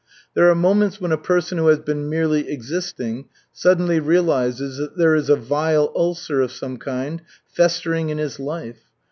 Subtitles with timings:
[0.33, 5.13] There are moments when a person who has been merely existing suddenly realizes that there
[5.13, 8.79] is a vile ulcer of some kind festering in his life.